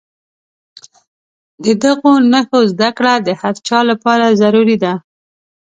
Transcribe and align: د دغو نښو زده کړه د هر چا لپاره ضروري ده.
د 1.63 1.65
دغو 1.83 2.11
نښو 2.31 2.59
زده 2.71 2.89
کړه 2.97 3.13
د 3.27 3.29
هر 3.41 3.55
چا 3.67 3.79
لپاره 3.89 4.37
ضروري 4.41 4.77
ده. 4.83 4.93